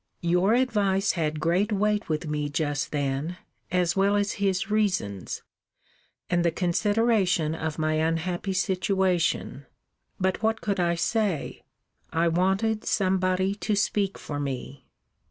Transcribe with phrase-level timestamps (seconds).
[0.23, 3.37] Your advice had great weight with me just then,
[3.69, 5.43] as well as his reasons,
[6.27, 9.67] and the consideration of my unhappy situation:
[10.19, 11.61] But what could I say?
[12.11, 14.87] I wanted somebody to speak for me.